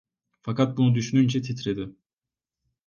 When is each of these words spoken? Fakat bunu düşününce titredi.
Fakat 0.43 0.77
bunu 0.77 0.95
düşününce 0.95 1.41
titredi. 1.41 1.89